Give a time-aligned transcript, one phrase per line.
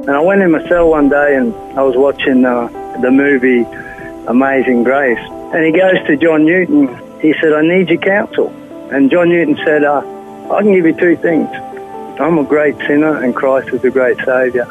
[0.00, 2.68] And I went in my cell one day and I was watching uh,
[3.02, 3.62] the movie
[4.26, 5.18] Amazing Grace.
[5.52, 6.88] And he goes to John Newton.
[7.20, 8.48] He said, I need your counsel.
[8.90, 9.98] And John Newton said, uh,
[10.50, 11.48] I can give you two things.
[12.18, 14.64] I'm a great sinner and Christ is a great Saviour.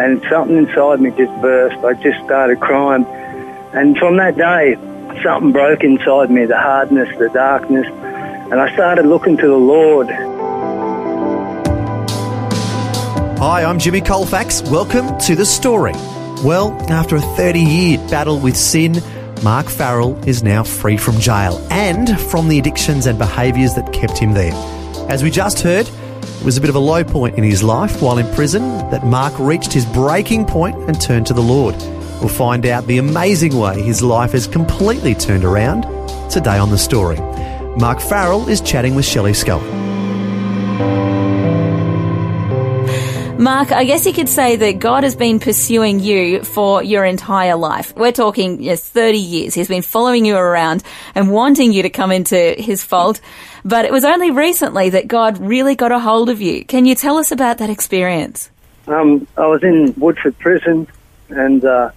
[0.00, 1.76] And something inside me just burst.
[1.84, 3.04] I just started crying.
[3.74, 4.76] And from that day,
[5.22, 7.86] something broke inside me, the hardness, the darkness.
[7.86, 10.08] And I started looking to the Lord.
[13.42, 14.62] Hi, I'm Jimmy Colfax.
[14.62, 15.94] Welcome to The Story.
[16.44, 19.02] Well, after a 30 year battle with sin,
[19.42, 24.16] Mark Farrell is now free from jail and from the addictions and behaviours that kept
[24.16, 24.52] him there.
[25.10, 28.00] As we just heard, it was a bit of a low point in his life
[28.00, 31.74] while in prison that Mark reached his breaking point and turned to the Lord.
[32.20, 35.82] We'll find out the amazing way his life has completely turned around
[36.30, 37.18] today on The Story.
[37.76, 39.91] Mark Farrell is chatting with Shelley Scully.
[43.42, 47.56] Mark, I guess you could say that God has been pursuing you for your entire
[47.56, 47.92] life.
[47.96, 49.54] We're talking yes, 30 years.
[49.54, 50.84] He's been following you around
[51.16, 53.20] and wanting you to come into his fold.
[53.64, 56.64] But it was only recently that God really got a hold of you.
[56.64, 58.48] Can you tell us about that experience?
[58.86, 60.86] Um, I was in Woodford Prison
[61.28, 61.90] and, uh,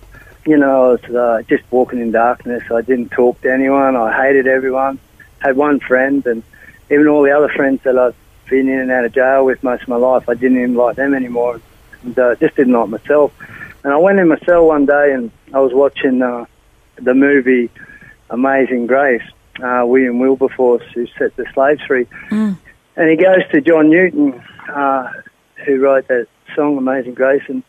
[0.47, 2.63] you know, I was uh, just walking in darkness.
[2.71, 3.95] I didn't talk to anyone.
[3.95, 4.97] I hated everyone.
[5.38, 6.41] Had one friend and
[6.89, 8.16] even all the other friends that I'd
[8.49, 10.27] been in and out of jail with most of my life.
[10.29, 11.61] I didn't even like them anymore,
[12.03, 13.33] and uh, just didn't like myself.
[13.83, 16.45] And I went in my cell one day and I was watching uh,
[16.95, 17.69] the movie
[18.31, 19.21] Amazing Grace,
[19.63, 22.05] uh, William Wilberforce, who set the slaves free.
[22.31, 22.57] Mm.
[22.95, 24.41] And he goes to John Newton,
[24.73, 25.11] uh,
[25.66, 27.61] who wrote that song Amazing Grace, and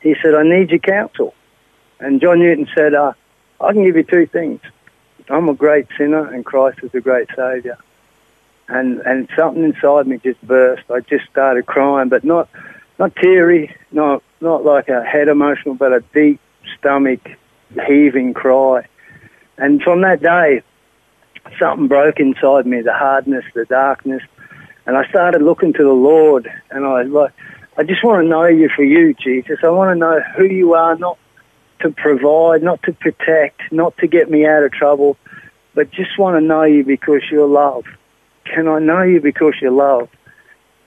[0.00, 1.32] he said, I need your counsel.
[2.00, 3.12] And John Newton said, uh,
[3.60, 4.60] I can give you two things.
[5.28, 7.78] I'm a great sinner and Christ is a great Saviour
[8.68, 10.90] and and something inside me just burst.
[10.90, 12.48] I just started crying, but not
[12.98, 16.40] not teary, not not like a head emotional, but a deep
[16.78, 17.20] stomach
[17.86, 18.86] heaving cry.
[19.58, 20.62] And from that day,
[21.58, 24.22] something broke inside me, the hardness, the darkness,
[24.86, 27.32] and I started looking to the Lord, and I like.
[27.74, 29.58] I just want to know you for you, Jesus.
[29.64, 31.18] I want to know who you are, not
[31.80, 35.16] to provide, not to protect, not to get me out of trouble,
[35.74, 37.84] but just want to know you because you're love.
[38.44, 40.08] Can I know you because you love?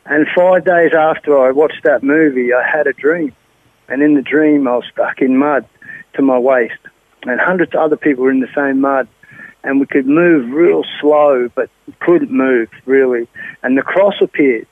[0.05, 3.35] And five days after I watched that movie, I had a dream.
[3.87, 5.67] And in the dream, I was stuck in mud
[6.13, 6.79] to my waist.
[7.23, 9.07] And hundreds of other people were in the same mud.
[9.63, 13.27] And we could move real slow, but couldn't move really.
[13.63, 14.67] And the cross appeared.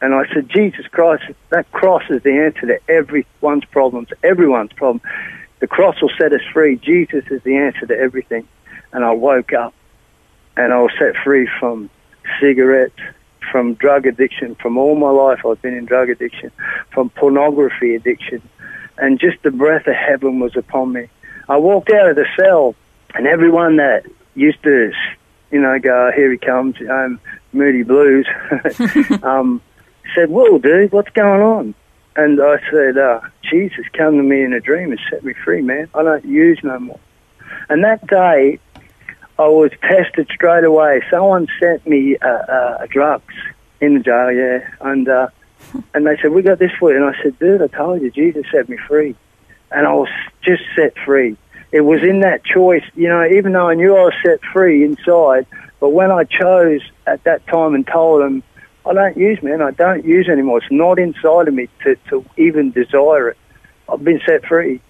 [0.00, 5.00] And I said, Jesus Christ, that cross is the answer to everyone's problems, everyone's problem.
[5.60, 6.76] The cross will set us free.
[6.76, 8.46] Jesus is the answer to everything.
[8.92, 9.74] And I woke up
[10.56, 11.88] and I was set free from
[12.40, 12.98] cigarettes,
[13.50, 14.54] from drug addiction.
[14.56, 16.50] From all my life, I've been in drug addiction,
[16.90, 18.42] from pornography addiction,
[18.96, 21.08] and just the breath of heaven was upon me.
[21.48, 22.74] I walked out of the cell,
[23.14, 24.92] and everyone that used to,
[25.50, 27.20] you know, go, here he comes, um,
[27.52, 28.26] Moody Blues,
[29.22, 29.60] um,
[30.14, 31.74] said, whoa, dude, what's going on?
[32.16, 35.62] And I said, uh, Jesus come to me in a dream and set me free,
[35.62, 35.88] man.
[35.94, 37.00] I don't use no more.
[37.68, 38.58] And that day,
[39.42, 41.02] I was tested straight away.
[41.10, 43.34] Someone sent me uh, uh, drugs
[43.80, 45.28] in the jail, yeah, and uh,
[45.94, 48.10] and they said we got this for you, and I said, dude, I told you,
[48.10, 49.16] Jesus set me free,
[49.70, 50.08] and I was
[50.42, 51.36] just set free.
[51.72, 54.84] It was in that choice, you know, even though I knew I was set free
[54.84, 55.46] inside,
[55.80, 58.42] but when I chose at that time and told them,
[58.84, 60.58] I don't use, man, I don't use anymore.
[60.58, 63.38] It's not inside of me to, to even desire it.
[63.88, 64.80] I've been set free.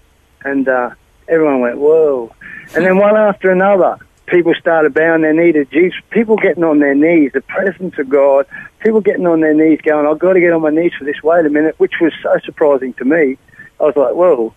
[0.43, 0.91] And uh,
[1.27, 2.35] everyone went, whoa.
[2.75, 3.97] And then one after another,
[4.27, 5.99] people started bowing their knee to Jesus.
[6.09, 8.45] People getting on their knees, the presence of God.
[8.79, 11.21] People getting on their knees, going, "I've got to get on my knees for this."
[11.23, 13.37] Wait a minute, which was so surprising to me.
[13.79, 14.53] I was like, "Whoa!"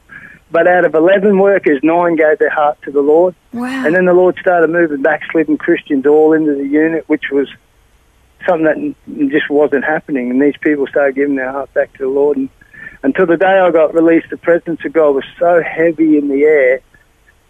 [0.50, 3.34] But out of eleven workers, nine gave their heart to the Lord.
[3.52, 3.84] Wow!
[3.84, 7.48] And then the Lord started moving backslidden Christians all into the unit, which was
[8.46, 10.30] something that just wasn't happening.
[10.30, 12.36] And these people started giving their heart back to the Lord.
[12.36, 12.48] And
[13.02, 16.44] until the day I got released, the presence of God was so heavy in the
[16.44, 16.80] air,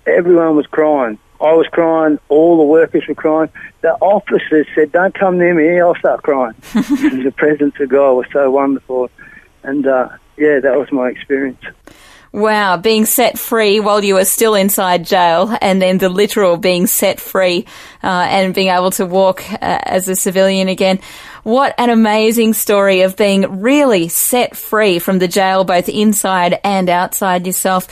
[0.06, 2.18] everyone was crying I was crying.
[2.28, 3.50] All the workers were crying.
[3.82, 5.80] The officers said, "Don't come near me.
[5.80, 9.10] I'll start crying." the presence of God was so wonderful,
[9.62, 11.62] and uh, yeah, that was my experience.
[12.32, 16.86] Wow, being set free while you were still inside jail, and then the literal being
[16.86, 17.64] set free
[18.02, 21.00] uh, and being able to walk uh, as a civilian again.
[21.44, 26.90] What an amazing story of being really set free from the jail, both inside and
[26.90, 27.88] outside yourself.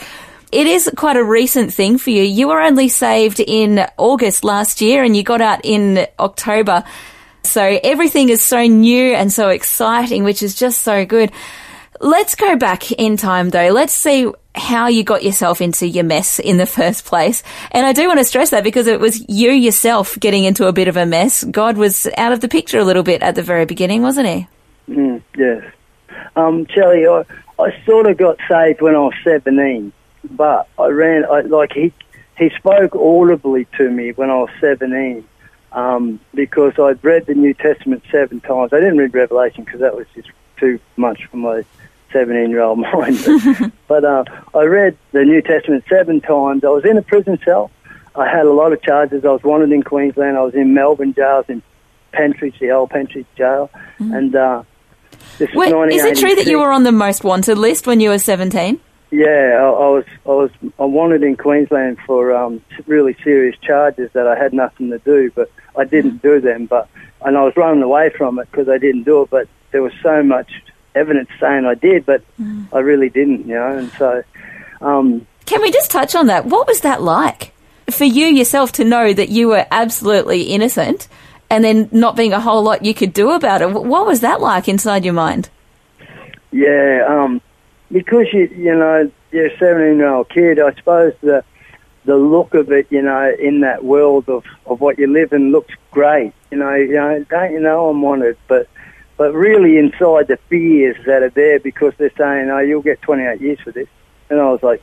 [0.51, 2.23] It is quite a recent thing for you.
[2.23, 6.83] You were only saved in August last year and you got out in October.
[7.43, 11.31] So everything is so new and so exciting, which is just so good.
[11.99, 13.69] Let's go back in time though.
[13.69, 17.43] Let's see how you got yourself into your mess in the first place.
[17.71, 20.73] And I do want to stress that because it was you yourself getting into a
[20.73, 21.43] bit of a mess.
[21.43, 24.47] God was out of the picture a little bit at the very beginning, wasn't he?
[24.89, 25.63] Mm, yes.
[26.35, 27.23] Um, I,
[27.59, 29.91] I sort of got saved when I was 17,
[30.31, 31.93] but I ran, I, like, he,
[32.37, 35.25] he spoke audibly to me when I was 17
[35.71, 38.73] um, because I'd read the New Testament seven times.
[38.73, 41.63] I didn't read Revelation because that was just too much for my
[42.11, 43.21] 17 year old mind.
[43.25, 44.23] But, but uh,
[44.53, 46.63] I read the New Testament seven times.
[46.63, 47.71] I was in a prison cell.
[48.15, 49.25] I had a lot of charges.
[49.25, 50.37] I was wanted in Queensland.
[50.37, 51.25] I was in Melbourne jail.
[51.25, 51.61] I was in
[52.13, 53.69] Pentridge, the old Pentridge jail.
[53.99, 54.17] Mm.
[54.17, 54.63] And uh,
[55.37, 58.09] this Wait, is it true that you were on the most wanted list when you
[58.09, 58.79] were 17?
[59.15, 60.05] Yeah, I, I was.
[60.25, 60.51] I was.
[60.77, 65.31] I wanted in Queensland for um, really serious charges that I had nothing to do,
[65.33, 66.65] but I didn't do them.
[66.65, 66.89] But
[67.21, 69.29] and I was running away from it because I didn't do it.
[69.29, 70.51] But there was so much
[70.95, 72.67] evidence saying I did, but mm.
[72.73, 73.77] I really didn't, you know.
[73.77, 74.21] And so,
[74.81, 76.45] um, can we just touch on that?
[76.45, 77.53] What was that like
[77.89, 81.07] for you yourself to know that you were absolutely innocent,
[81.49, 83.71] and then not being a whole lot you could do about it?
[83.71, 85.47] What was that like inside your mind?
[86.51, 87.41] Yeah, um,
[87.91, 90.59] because you you know you're a 17 year old kid.
[90.59, 91.43] I suppose the
[92.05, 95.51] the look of it, you know, in that world of, of what you live in
[95.51, 96.33] looks great.
[96.51, 98.67] You know, you know, don't you know I'm wanted, but
[99.17, 103.41] but really inside the fears that are there because they're saying, "Oh, you'll get 28
[103.41, 103.87] years for this,"
[104.29, 104.81] and I was like,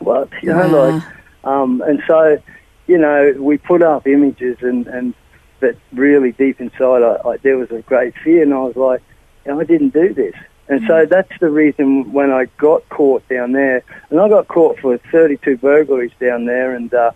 [0.00, 1.02] "What?" You know, like,
[1.44, 2.42] um, and so,
[2.86, 5.14] you know, we put up images, and and
[5.60, 9.02] but really deep inside, I, I, there was a great fear, and I was like,
[9.46, 10.34] I didn't do this.
[10.68, 11.08] And so mm.
[11.08, 15.56] that's the reason when I got caught down there, and I got caught for 32
[15.58, 17.12] burglaries down there and uh,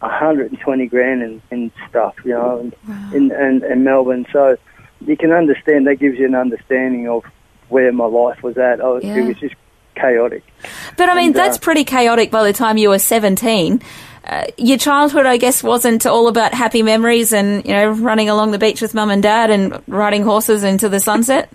[0.00, 3.10] 120 grand in, in stuff, you know, and, wow.
[3.14, 4.26] in, in Melbourne.
[4.32, 4.56] So
[5.00, 7.24] you can understand, that gives you an understanding of
[7.68, 8.78] where my life was at.
[8.78, 9.16] Was, yeah.
[9.16, 9.54] It was just
[9.94, 10.44] chaotic.
[10.96, 13.82] But I mean, and, that's uh, pretty chaotic by the time you were 17.
[14.24, 18.50] Uh, your childhood, I guess, wasn't all about happy memories and, you know, running along
[18.50, 21.50] the beach with mum and dad and riding horses into the sunset?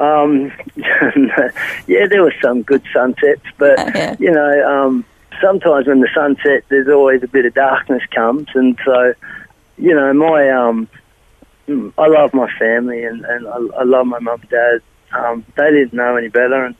[0.00, 0.50] Um,
[1.86, 4.16] yeah, there were some good sunsets, but oh, yeah.
[4.18, 5.04] you know, um,
[5.40, 9.14] sometimes when the sunset, there's always a bit of darkness comes, and so
[9.76, 10.88] you know, my um,
[11.98, 14.82] I love my family and and I, I love my mum and dad.
[15.12, 16.76] Um, they didn't know any better, and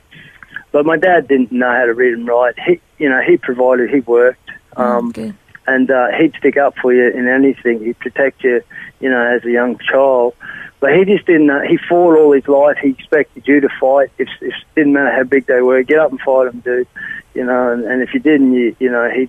[0.72, 2.58] but my dad didn't know how to read and write.
[2.58, 5.32] He, you know, he provided, he worked, oh, um, oh,
[5.66, 7.84] and uh, he'd stick up for you in anything.
[7.84, 8.62] He'd protect you,
[9.00, 10.34] you know, as a young child.
[10.80, 11.50] But he just didn't.
[11.50, 12.78] Uh, he fought all his life.
[12.82, 14.10] He expected you to fight.
[14.18, 14.28] It,
[14.74, 15.82] didn't matter how big they were.
[15.82, 16.88] Get up and fight them, dude.
[17.34, 19.28] You know, and, and if you didn't, you you know he.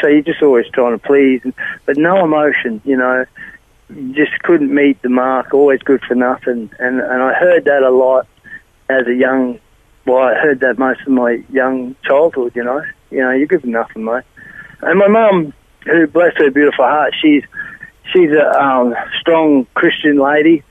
[0.00, 1.52] So you're just always trying to please, and,
[1.84, 2.80] but no emotion.
[2.84, 3.26] You know,
[3.90, 5.52] you just couldn't meet the mark.
[5.52, 6.70] Always good for nothing.
[6.78, 8.26] And and I heard that a lot
[8.88, 9.60] as a young.
[10.06, 12.52] Well, I heard that most of my young childhood.
[12.56, 14.24] You know, you know, you're good for nothing, mate.
[14.80, 15.52] And my mum,
[15.84, 17.44] who bless her beautiful heart, she's
[18.12, 20.64] she's a um, strong Christian lady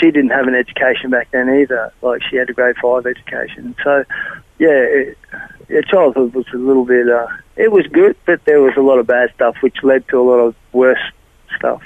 [0.00, 1.92] she didn't have an education back then either.
[2.02, 3.74] Like she had a grade five education.
[3.82, 4.04] So,
[4.58, 5.18] yeah, it,
[5.68, 7.08] her childhood was a little bit.
[7.08, 10.20] Uh, it was good, but there was a lot of bad stuff, which led to
[10.20, 11.00] a lot of worse
[11.56, 11.82] stuff.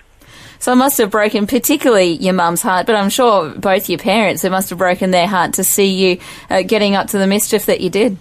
[0.59, 4.43] So it must have broken, particularly your mum's heart, but I'm sure both your parents,
[4.43, 7.67] it must have broken their heart to see you uh, getting up to the mischief
[7.67, 8.17] that you did.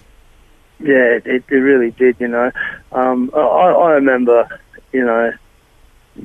[0.78, 2.16] Yeah, it, it really did.
[2.20, 2.52] You know,
[2.92, 4.46] um, I, I remember,
[4.92, 5.32] you know,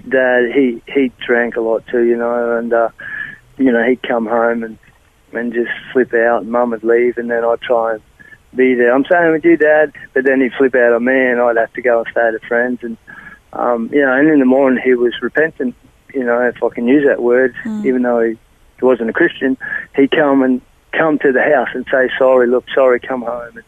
[0.07, 2.03] Dad he he drank a lot too.
[2.03, 2.89] You know, and uh,
[3.61, 4.77] you know, he'd come home and
[5.33, 8.01] and just flip out, and Mum would leave, and then I'd try and
[8.53, 8.93] be there.
[8.93, 11.71] I'm staying with you, Dad, but then he'd flip out on me, and I'd have
[11.73, 12.97] to go and stay at a friends, and
[13.53, 15.75] um, you know, and in the morning he was repentant,
[16.13, 17.85] you know, if I can use that word, mm.
[17.85, 18.37] even though he,
[18.79, 19.57] he wasn't a Christian,
[19.95, 23.65] he'd come and come to the house and say sorry, look, sorry, come home, and,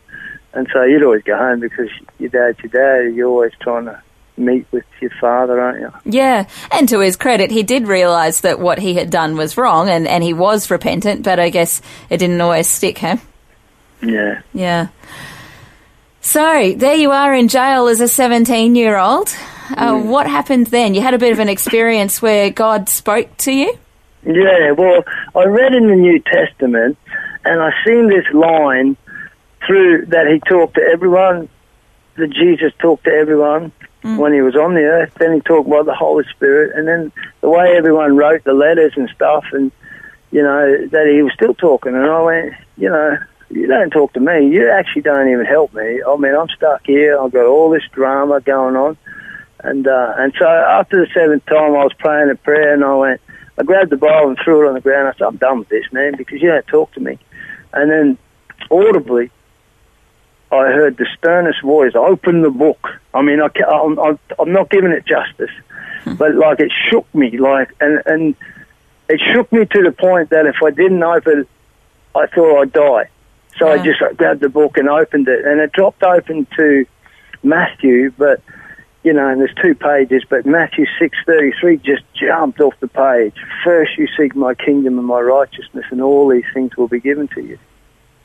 [0.53, 3.15] and so you'd always go home because your dad's your dad.
[3.15, 4.01] You're always trying to
[4.37, 5.93] meet with your father, aren't you?
[6.05, 9.89] Yeah, and to his credit, he did realise that what he had done was wrong,
[9.89, 11.23] and, and he was repentant.
[11.23, 13.17] But I guess it didn't always stick, huh?
[14.01, 14.41] Yeah.
[14.53, 14.87] Yeah.
[16.21, 19.29] So there you are in jail as a seventeen-year-old.
[19.69, 20.05] Uh, mm.
[20.05, 20.93] What happened then?
[20.93, 23.77] You had a bit of an experience where God spoke to you.
[24.25, 24.71] Yeah.
[24.71, 25.03] Well,
[25.35, 26.97] I read in the New Testament
[27.45, 28.97] and I seen this line
[29.65, 31.47] through that he talked to everyone,
[32.15, 33.71] that Jesus talked to everyone
[34.03, 35.13] when he was on the earth.
[35.15, 38.93] Then he talked about the Holy Spirit, and then the way everyone wrote the letters
[38.95, 39.71] and stuff, and
[40.31, 41.95] you know that he was still talking.
[41.95, 43.17] And I went, you know,
[43.49, 44.49] you don't talk to me.
[44.49, 46.01] You actually don't even help me.
[46.05, 47.19] I mean, I'm stuck here.
[47.19, 48.97] I've got all this drama going on,
[49.59, 52.95] and uh, and so after the seventh time, I was praying a prayer, and I
[52.95, 53.21] went.
[53.55, 55.07] I grabbed the Bible and threw it on the ground.
[55.07, 57.19] I said, I'm done with this, man, because you don't talk to me.
[57.71, 58.17] And then
[58.71, 59.29] audibly,
[60.53, 62.87] I heard the sternest voice, open the book.
[63.13, 65.51] I mean, I, I'm, I'm, not giving it justice,
[66.03, 66.15] hmm.
[66.15, 68.35] but like it shook me, like, and, and
[69.09, 71.47] it shook me to the point that if I didn't open it,
[72.15, 73.09] I thought I'd die.
[73.57, 73.83] So I Yeah.
[73.83, 76.85] just grabbed the book and opened it, and it dropped open to
[77.43, 78.41] Matthew, but
[79.03, 82.87] you know, and there's two pages, but Matthew six thirty three just jumped off the
[82.87, 83.35] page.
[83.63, 87.27] First, you seek my kingdom and my righteousness, and all these things will be given
[87.29, 87.57] to you.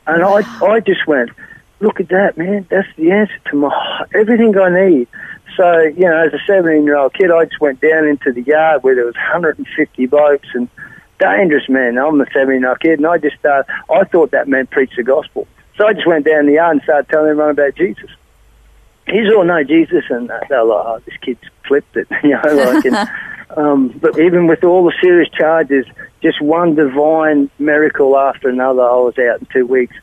[0.07, 1.31] And I, I just went,
[1.79, 2.65] look at that, man.
[2.69, 5.07] That's the answer to my everything I need.
[5.55, 8.41] So, you know, as a 17 year old kid, I just went down into the
[8.41, 10.69] yard where there was 150 blokes and
[11.19, 11.97] dangerous men.
[11.97, 14.95] I'm a 17 year old kid, and I just started, I thought that man preached
[14.95, 15.47] the gospel.
[15.77, 18.09] So I just went down the yard and started telling everyone about Jesus.
[19.07, 22.41] He's all know Jesus, and uh, they're like, oh, this kid's flipped it, you know,
[22.43, 23.09] like, and,
[23.57, 25.85] um, but even with all the serious charges,
[26.21, 29.95] just one divine miracle after another, I was out in two weeks.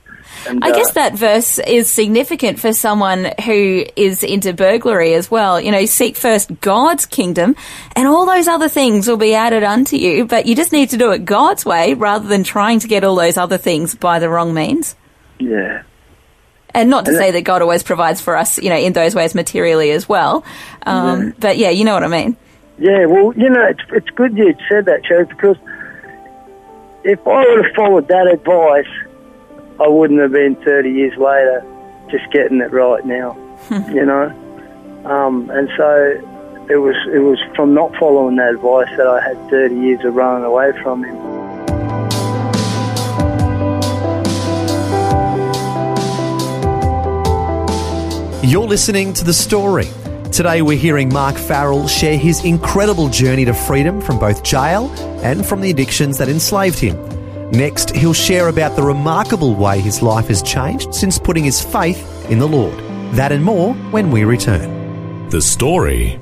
[0.49, 5.30] And, I uh, guess that verse is significant for someone who is into burglary as
[5.30, 5.61] well.
[5.61, 7.56] You know, seek first God's kingdom
[7.95, 10.97] and all those other things will be added unto you, but you just need to
[10.97, 14.28] do it God's way rather than trying to get all those other things by the
[14.28, 14.95] wrong means.
[15.38, 15.83] yeah.
[16.75, 19.14] And not to And say that God always provides for us, you know, in those
[19.14, 20.45] ways materially as well.
[20.85, 22.37] Um, But yeah, you know what I mean.
[22.78, 25.56] Yeah, well, you know, it's, it's good you said that, Joe, because
[27.02, 28.87] if I would have followed that advice,
[29.78, 31.64] I wouldn't have been 30 years later
[32.11, 33.37] just getting it right now,
[33.88, 34.33] you know?
[35.04, 39.37] Um, and so it was, it was from not following that advice that I had
[39.50, 41.16] 30 years of running away from him.
[48.42, 49.88] You're listening to The Story.
[50.33, 54.90] Today we're hearing Mark Farrell share his incredible journey to freedom from both jail
[55.23, 57.15] and from the addictions that enslaved him.
[57.52, 62.30] Next, he'll share about the remarkable way his life has changed since putting his faith
[62.30, 62.78] in the Lord.
[63.14, 65.28] That and more when we return.
[65.30, 66.20] The story.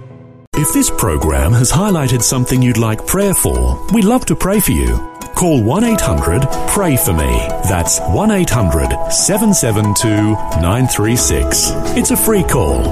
[0.56, 4.70] If this program has highlighted something you'd like prayer for, we'd love to pray for
[4.72, 4.96] you.
[5.34, 7.48] Call 1 800 Pray For Me.
[7.68, 10.08] That's 1 800 772
[10.62, 11.70] 936.
[11.96, 12.86] It's a free call.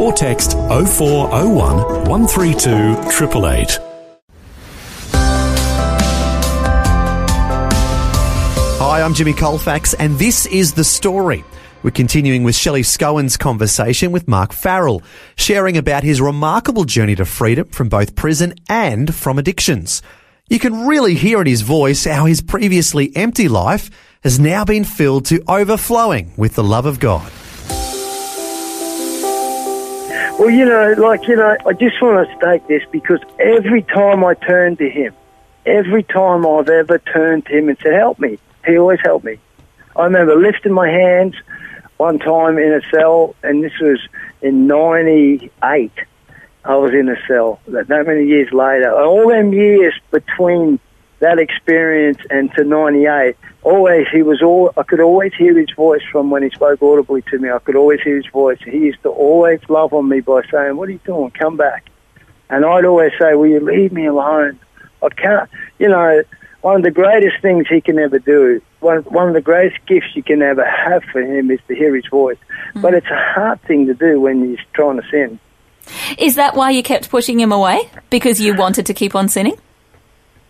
[0.00, 2.70] Or text 0401 132
[3.08, 3.87] 888.
[9.08, 11.42] I'm Jimmy Colfax, and this is The Story.
[11.82, 15.02] We're continuing with Shelley Scowen's conversation with Mark Farrell,
[15.34, 20.02] sharing about his remarkable journey to freedom from both prison and from addictions.
[20.50, 23.88] You can really hear in his voice how his previously empty life
[24.24, 27.32] has now been filled to overflowing with the love of God.
[30.38, 34.22] Well, you know, like, you know, I just want to state this because every time
[34.22, 35.14] I turn to him,
[35.64, 39.38] every time I've ever turned to him and said, help me, he always helped me.
[39.96, 41.34] I remember lifting my hands
[41.96, 44.00] one time in a cell, and this was
[44.40, 45.92] in 98.
[46.64, 48.92] I was in a cell that, that many years later.
[48.92, 50.78] All them years between
[51.20, 56.02] that experience and to 98, always he was all, I could always hear his voice
[56.12, 57.50] from when he spoke audibly to me.
[57.50, 58.58] I could always hear his voice.
[58.64, 61.30] He used to always love on me by saying, what are you doing?
[61.32, 61.90] Come back.
[62.50, 64.60] And I'd always say, will you leave me alone?
[65.02, 66.22] I can't, you know,
[66.60, 70.08] one of the greatest things he can ever do, one, one of the greatest gifts
[70.14, 72.38] you can ever have for him is to hear his voice.
[72.74, 75.38] But it's a hard thing to do when he's trying to sin.
[76.18, 77.90] Is that why you kept pushing him away?
[78.10, 79.58] Because you wanted to keep on sinning?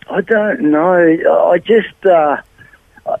[0.09, 1.49] I don't know.
[1.51, 2.37] I just uh,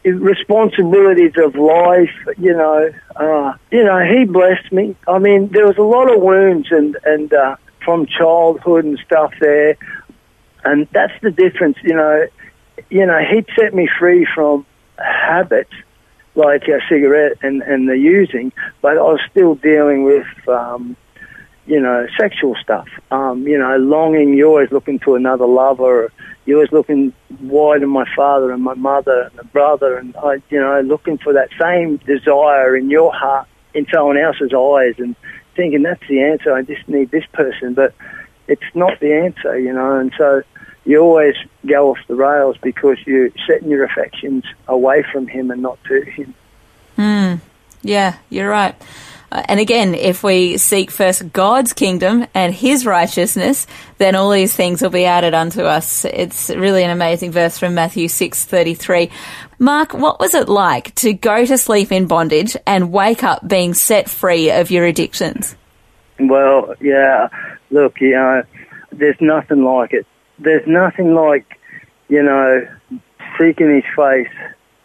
[0.03, 2.13] responsibilities of life.
[2.37, 3.99] You know, uh, you know.
[3.99, 4.95] He blessed me.
[5.07, 7.55] I mean, there was a lot of wounds and and uh,
[7.85, 9.77] from childhood and stuff there,
[10.65, 11.77] and that's the difference.
[11.83, 12.27] You know,
[12.89, 13.19] you know.
[13.19, 14.65] He'd set me free from
[14.97, 15.73] habits
[16.35, 20.27] like a cigarette and and the using, but I was still dealing with.
[20.47, 20.95] Um,
[21.69, 22.87] you know, sexual stuff.
[23.11, 24.33] Um, you know, longing.
[24.33, 26.11] You're always looking to another lover.
[26.45, 30.41] You're always looking wide in my father and my mother and a brother, and I,
[30.49, 35.15] you know, looking for that same desire in your heart in someone else's eyes, and
[35.55, 36.53] thinking that's the answer.
[36.53, 37.93] I just need this person, but
[38.47, 39.97] it's not the answer, you know.
[39.97, 40.41] And so,
[40.89, 41.35] you always
[41.67, 46.01] go off the rails because you're setting your affections away from Him and not to
[46.01, 46.33] Him.
[46.97, 47.41] Mm,
[47.83, 48.75] yeah, you're right.
[49.31, 53.67] Uh, and again, if we seek first God's kingdom and His righteousness,
[53.99, 56.05] then all these things will be added unto us.
[56.05, 59.11] It's really an amazing verse from Matthew six thirty three.
[59.59, 63.75] Mark, what was it like to go to sleep in bondage and wake up being
[63.75, 65.55] set free of your addictions?
[66.19, 67.27] Well, yeah.
[67.69, 68.41] Look, you know,
[68.91, 70.07] there's nothing like it.
[70.39, 71.59] There's nothing like,
[72.07, 72.67] you know,
[73.39, 74.33] seeking His face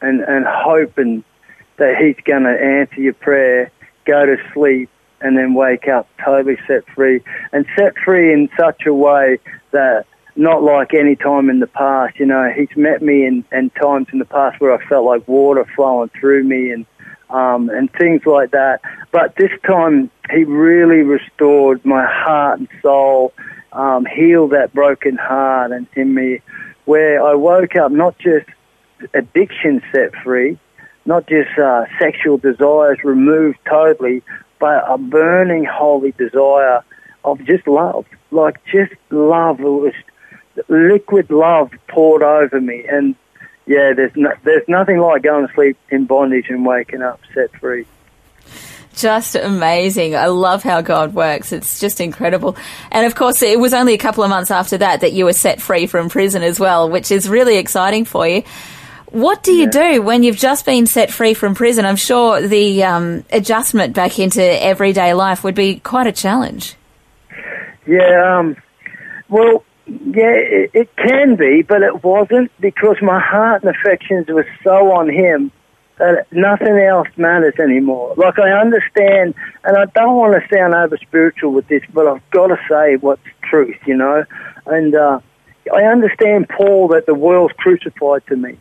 [0.01, 1.25] and and hoping
[1.77, 3.71] that He's going to answer your prayer
[4.05, 7.23] go to sleep, and then wake up totally set free.
[7.53, 9.39] And set free in such a way
[9.71, 10.07] that
[10.37, 12.19] not like any time in the past.
[12.19, 15.27] You know, he's met me in, in times in the past where I felt like
[15.29, 16.87] water flowing through me and
[17.31, 18.81] um, and things like that.
[19.11, 23.33] But this time, he really restored my heart and soul,
[23.75, 26.41] um, healed that broken heart and in me,
[26.85, 28.47] where I woke up not just
[29.13, 30.59] addiction set free,
[31.05, 34.23] not just uh, sexual desires removed totally,
[34.59, 36.83] but a burning holy desire
[37.25, 39.61] of just love, like just love.
[39.61, 39.95] It was
[40.69, 43.15] liquid love poured over me, and
[43.67, 47.51] yeah, there's no, there's nothing like going to sleep in bondage and waking up set
[47.59, 47.87] free.
[48.97, 50.15] Just amazing.
[50.15, 51.53] I love how God works.
[51.53, 52.57] It's just incredible.
[52.91, 55.33] And of course, it was only a couple of months after that that you were
[55.33, 58.45] set free from prison as well, which is really exciting for you.
[59.07, 59.95] What do you yeah.
[59.95, 61.85] do when you've just been set free from prison?
[61.85, 66.75] I'm sure the um, adjustment back into everyday life would be quite a challenge.
[67.87, 68.57] Yeah, um,
[69.29, 74.49] well, yeah, it, it, can be, but it wasn't because my heart and affections were
[74.65, 75.53] so on him
[75.99, 78.15] that nothing else matters anymore.
[78.17, 79.35] Like I understand,
[79.65, 82.97] and I don't want to sound over spiritual with this, but I've got to say
[82.97, 84.25] what's truth, you know.
[84.67, 85.21] And uh,
[85.73, 88.59] I understand, Paul, that the world's crucified to me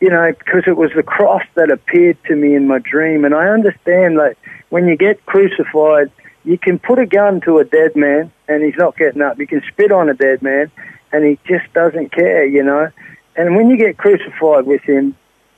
[0.00, 3.24] you know, because it was the cross that appeared to me in my dream.
[3.24, 4.36] And I understand that
[4.68, 6.10] when you get crucified,
[6.44, 9.38] you can put a gun to a dead man and he's not getting up.
[9.38, 10.70] You can spit on a dead man
[11.12, 12.90] and he just doesn't care, you know.
[13.36, 15.16] And when you get crucified with him,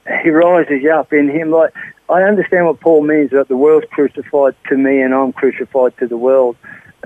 [0.22, 1.50] he rises up in him.
[1.50, 1.74] Like,
[2.08, 6.06] I understand what Paul means that the world's crucified to me and I'm crucified to
[6.06, 6.56] the world.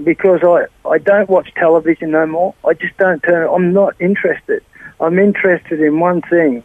[0.03, 2.55] Because I, I don't watch television no more.
[2.65, 4.65] I just don't turn, I'm not interested.
[5.01, 6.65] I'm interested in one thing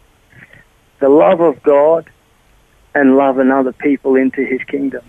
[1.00, 2.10] the love of God
[2.94, 5.04] and loving other people into his kingdom.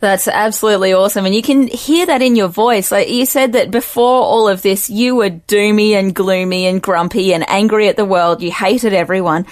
[0.00, 1.26] That's absolutely awesome.
[1.26, 2.90] And you can hear that in your voice.
[2.90, 7.34] Like you said that before all of this, you were doomy and gloomy and grumpy
[7.34, 8.42] and angry at the world.
[8.42, 9.46] You hated everyone.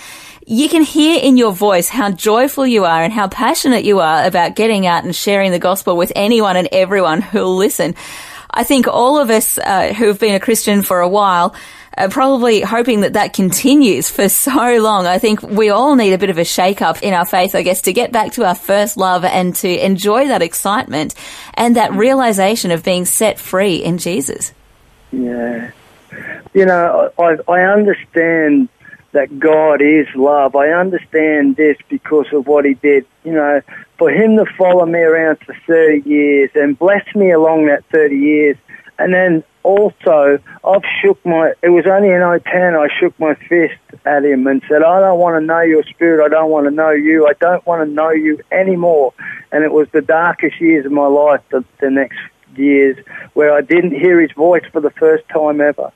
[0.50, 4.24] You can hear in your voice how joyful you are and how passionate you are
[4.24, 7.94] about getting out and sharing the gospel with anyone and everyone who'll listen.
[8.50, 11.54] I think all of us uh, who've been a Christian for a while
[11.98, 15.06] are probably hoping that that continues for so long.
[15.06, 17.60] I think we all need a bit of a shake up in our faith, I
[17.60, 21.14] guess, to get back to our first love and to enjoy that excitement
[21.52, 24.54] and that realization of being set free in Jesus.
[25.12, 25.72] Yeah.
[26.54, 28.70] You know, I, I understand
[29.12, 30.54] that God is love.
[30.54, 33.06] I understand this because of what He did.
[33.24, 33.60] You know,
[33.98, 38.16] for Him to follow me around for 30 years and bless me along that 30
[38.16, 38.56] years
[38.98, 43.78] and then also, I've shook my, it was only in 010 I shook my fist
[44.04, 46.24] at him and said, I don't want to know your spirit.
[46.24, 47.26] I don't want to know you.
[47.26, 49.14] I don't want to know you anymore.
[49.52, 52.18] And it was the darkest years of my life, the, the next
[52.56, 52.96] years,
[53.34, 55.92] where I didn't hear his voice for the first time ever.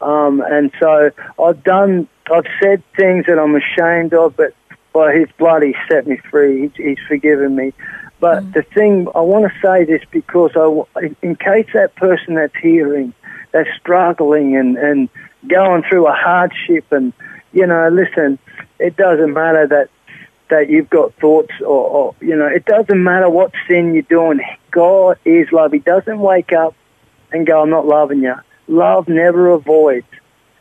[0.00, 1.10] Um, and so
[1.42, 4.54] I've done, I've said things that I'm ashamed of, but
[4.92, 6.62] by his blood, he set me free.
[6.62, 7.72] He's, he's forgiven me.
[8.20, 8.52] But mm.
[8.54, 13.12] the thing, I want to say this because I, in case that person that's hearing,
[13.52, 15.08] that's struggling and, and
[15.46, 17.12] going through a hardship and,
[17.52, 18.38] you know, listen,
[18.78, 19.90] it doesn't matter that,
[20.50, 24.40] that you've got thoughts or, or, you know, it doesn't matter what sin you're doing.
[24.70, 25.72] God is love.
[25.72, 26.74] He doesn't wake up
[27.30, 28.34] and go, I'm not loving you.
[28.68, 30.06] Love never avoids.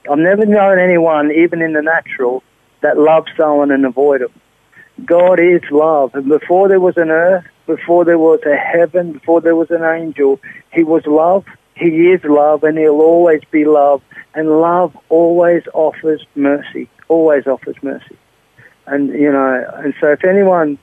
[0.09, 2.41] I've never known anyone, even in the natural,
[2.81, 4.31] that loves someone and avoid them.
[5.05, 6.15] God is love.
[6.15, 9.83] And before there was an earth, before there was a heaven, before there was an
[9.83, 10.39] angel,
[10.71, 11.45] He was love.
[11.75, 14.01] He is love, and He'll always be love.
[14.33, 18.17] And love always offers mercy, always offers mercy.
[18.85, 20.79] And, you know, and so if anyone,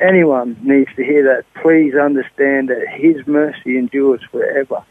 [0.00, 4.82] anyone needs to hear that, please understand that His mercy endures forever.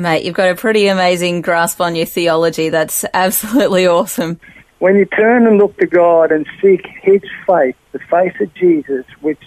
[0.00, 2.70] Mate, you've got a pretty amazing grasp on your theology.
[2.70, 4.40] That's absolutely awesome.
[4.78, 9.04] When you turn and look to God and seek His face, the face of Jesus,
[9.20, 9.42] which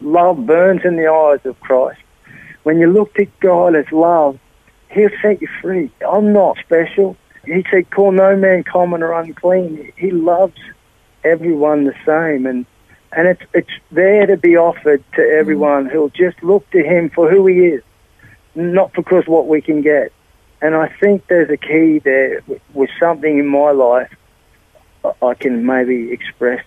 [0.00, 2.00] love burns in the eyes of Christ,
[2.62, 4.38] when you look to God as love,
[4.90, 5.90] He'll set you free.
[6.00, 7.18] I'm not special.
[7.44, 9.92] He said, call no man common or unclean.
[9.94, 10.58] He loves
[11.22, 12.46] everyone the same.
[12.46, 12.64] And,
[13.12, 17.30] and it's, it's there to be offered to everyone who'll just look to him for
[17.30, 17.82] who he is,
[18.54, 20.12] not because what we can get.
[20.60, 22.42] And I think there's a key there
[22.74, 24.12] with something in my life
[25.22, 26.64] I can maybe express.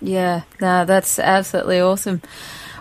[0.00, 2.22] Yeah, no, that's absolutely awesome.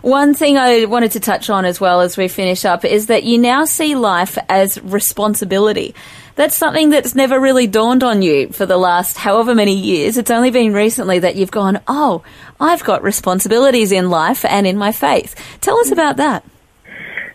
[0.02, 3.24] One thing I wanted to touch on as well as we finish up is that
[3.24, 5.94] you now see life as responsibility.
[6.36, 10.18] That's something that's never really dawned on you for the last however many years.
[10.18, 12.24] It's only been recently that you've gone, oh,
[12.60, 15.36] I've got responsibilities in life and in my faith.
[15.62, 15.94] Tell us mm.
[15.94, 16.44] about that.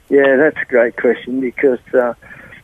[0.08, 2.14] Yeah, that's a great question because, uh,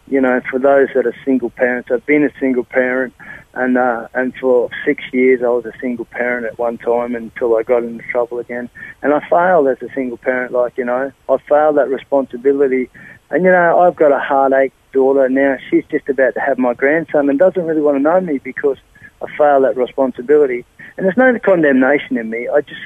[0.09, 3.15] you know, for those that are single parents, I've been a single parent
[3.55, 7.57] and uh, and for six years I was a single parent at one time until
[7.57, 8.71] I got into trouble again.
[9.03, 12.89] And I failed as a single parent, like you know, I failed that responsibility.
[13.31, 15.57] And you know, I've got a heartache daughter now.
[15.71, 18.79] She's just about to have my grandson and doesn't really want to know me because
[19.23, 20.65] I failed that responsibility.
[20.97, 22.49] And there's no condemnation in me.
[22.49, 22.81] I just,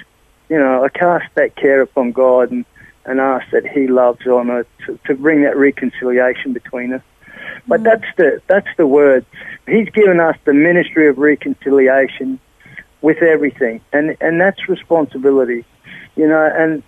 [0.48, 2.64] you know, I cast that care upon God and
[3.06, 7.02] and ask that He loves on her to, to bring that reconciliation between us.
[7.66, 7.84] But mm.
[7.84, 9.24] that's the that's the word.
[9.66, 12.40] He's given us the ministry of reconciliation
[13.00, 15.64] with everything, and and that's responsibility,
[16.16, 16.50] you know.
[16.54, 16.82] And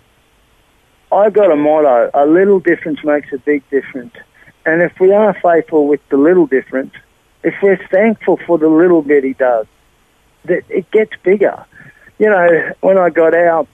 [1.11, 4.15] I've got a motto: a little difference makes a big difference.
[4.65, 6.93] And if we are faithful with the little difference,
[7.43, 9.65] if we're thankful for the little bit He does,
[10.45, 11.65] that it gets bigger.
[12.17, 13.67] You know, when I got out,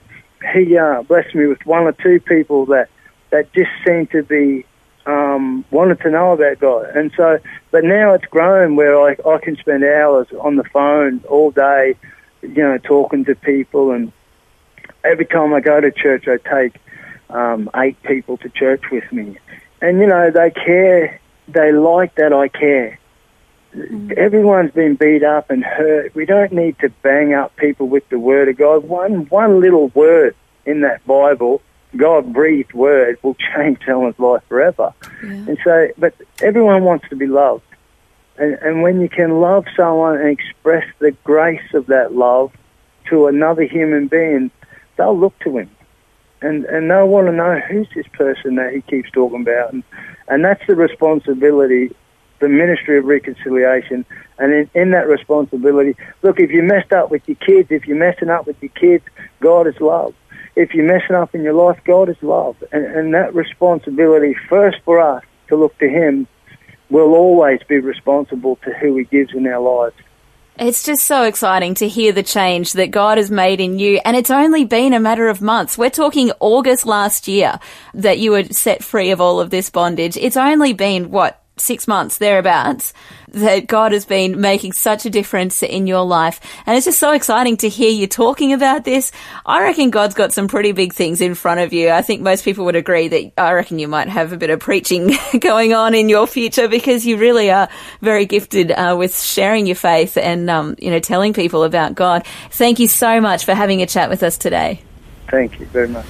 [0.52, 2.88] He uh, blessed me with one or two people that
[3.30, 4.64] that just seemed to be
[5.06, 6.96] um, wanted to know about God.
[6.96, 7.38] And so,
[7.70, 11.96] but now it's grown where I, I can spend hours on the phone all day,
[12.42, 13.92] you know, talking to people.
[13.92, 14.12] And
[15.04, 16.74] every time I go to church, I take
[17.30, 19.38] um, eight people to church with me.
[19.80, 22.98] And, you know, they care, they like that I care.
[23.76, 24.12] Mm-hmm.
[24.16, 26.14] Everyone's been beat up and hurt.
[26.14, 28.84] We don't need to bang up people with the word of God.
[28.84, 30.34] One, one little word
[30.64, 31.62] in that Bible
[31.96, 34.92] God breathed word will change someone's life forever.
[35.22, 35.30] Yeah.
[35.30, 37.64] And so, but everyone wants to be loved.
[38.38, 42.52] And, and when you can love someone and express the grace of that love
[43.06, 44.50] to another human being,
[44.96, 45.70] they'll look to him.
[46.42, 49.72] And, and they'll want to know who's this person that he keeps talking about.
[49.72, 49.82] And,
[50.28, 51.96] and that's the responsibility,
[52.40, 54.04] the ministry of reconciliation.
[54.38, 57.96] And in, in that responsibility, look, if you messed up with your kids, if you're
[57.96, 59.04] messing up with your kids,
[59.40, 60.14] God is love
[60.56, 62.56] if you're messing up in your life, God is love.
[62.72, 66.26] And, and that responsibility, first for us to look to Him,
[66.88, 69.94] will always be responsible to who He gives in our lives.
[70.58, 74.00] It's just so exciting to hear the change that God has made in you.
[74.06, 75.76] And it's only been a matter of months.
[75.76, 77.60] We're talking August last year
[77.92, 80.16] that you were set free of all of this bondage.
[80.16, 82.92] It's only been, what, six months thereabouts
[83.28, 86.40] that God has been making such a difference in your life.
[86.64, 89.12] And it's just so exciting to hear you talking about this.
[89.44, 91.90] I reckon God's got some pretty big things in front of you.
[91.90, 94.60] I think most people would agree that I reckon you might have a bit of
[94.60, 97.68] preaching going on in your future because you really are
[98.00, 102.26] very gifted uh, with sharing your faith and, um, you know, telling people about God.
[102.50, 104.80] Thank you so much for having a chat with us today.
[105.28, 106.06] Thank you very much.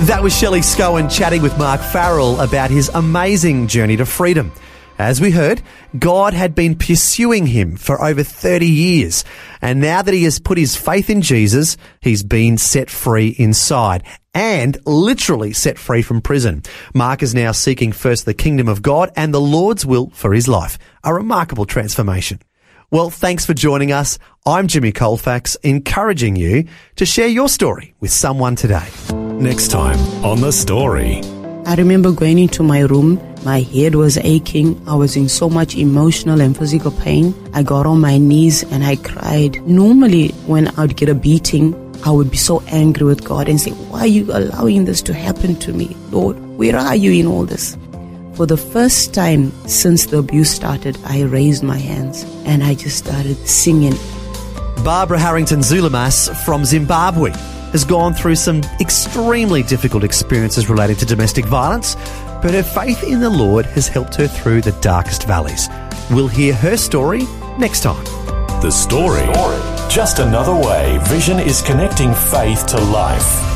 [0.00, 4.52] That was Shelley Scowen chatting with Mark Farrell about his amazing journey to freedom.
[4.98, 5.62] As we heard,
[5.98, 9.24] God had been pursuing him for over 30 years.
[9.62, 14.04] And now that he has put his faith in Jesus, he's been set free inside
[14.34, 16.62] and literally set free from prison.
[16.94, 20.46] Mark is now seeking first the kingdom of God and the Lord's will for his
[20.46, 20.78] life.
[21.04, 22.40] A remarkable transformation.
[22.90, 24.18] Well, thanks for joining us.
[24.44, 28.86] I'm Jimmy Colfax, encouraging you to share your story with someone today.
[29.40, 31.20] Next time on The Story.
[31.66, 33.20] I remember going into my room.
[33.44, 34.80] My head was aching.
[34.88, 37.34] I was in so much emotional and physical pain.
[37.52, 39.60] I got on my knees and I cried.
[39.66, 43.60] Normally, when I would get a beating, I would be so angry with God and
[43.60, 45.94] say, Why are you allowing this to happen to me?
[46.10, 47.76] Lord, where are you in all this?
[48.36, 52.96] For the first time since the abuse started, I raised my hands and I just
[52.96, 53.96] started singing.
[54.82, 57.32] Barbara Harrington Zulamas from Zimbabwe
[57.72, 61.94] has gone through some extremely difficult experiences related to domestic violence,
[62.42, 65.68] but her faith in the Lord has helped her through the darkest valleys.
[66.10, 67.24] We'll hear her story
[67.58, 68.04] next time.
[68.62, 69.26] The story.
[69.90, 73.55] Just another way Vision is connecting faith to life.